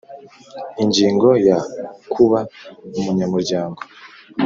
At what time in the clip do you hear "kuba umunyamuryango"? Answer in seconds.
2.13-3.79